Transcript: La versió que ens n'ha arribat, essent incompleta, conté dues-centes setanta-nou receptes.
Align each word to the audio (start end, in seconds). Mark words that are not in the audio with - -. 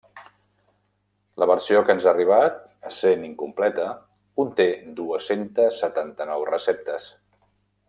La 1.43 1.47
versió 1.51 1.83
que 1.89 1.95
ens 1.97 2.07
n'ha 2.07 2.13
arribat, 2.17 2.57
essent 2.91 3.27
incompleta, 3.29 3.85
conté 4.41 4.67
dues-centes 5.03 5.79
setanta-nou 5.85 6.49
receptes. 6.53 7.13